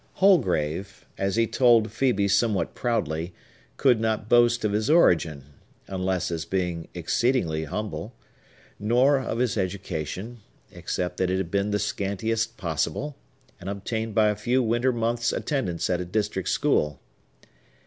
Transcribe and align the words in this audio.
Holgrave, 0.13 1.05
as 1.15 1.35
he 1.35 1.45
told 1.45 1.89
Phœbe 1.89 2.27
somewhat 2.27 2.73
proudly, 2.73 3.35
could 3.77 3.99
not 4.01 4.27
boast 4.27 4.65
of 4.65 4.71
his 4.71 4.89
origin, 4.89 5.43
unless 5.87 6.31
as 6.31 6.43
being 6.43 6.87
exceedingly 6.95 7.65
humble, 7.65 8.15
nor 8.79 9.19
of 9.19 9.37
his 9.37 9.57
education, 9.57 10.39
except 10.71 11.17
that 11.17 11.29
it 11.29 11.37
had 11.37 11.51
been 11.51 11.69
the 11.69 11.77
scantiest 11.77 12.57
possible, 12.57 13.15
and 13.59 13.69
obtained 13.69 14.15
by 14.15 14.29
a 14.29 14.35
few 14.35 14.63
winter 14.63 14.91
months' 14.91 15.31
attendance 15.31 15.87
at 15.87 16.01
a 16.01 16.05
district 16.05 16.49
school. 16.49 16.99